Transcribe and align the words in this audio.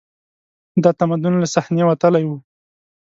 دا 0.83 0.89
تمدن 0.99 1.33
له 1.41 1.47
صحنې 1.53 1.83
وتلی 1.85 2.23
و 2.27 2.31